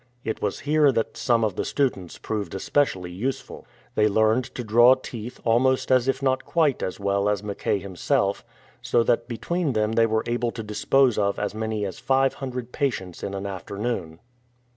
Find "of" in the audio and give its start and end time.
1.43-1.55, 11.19-11.37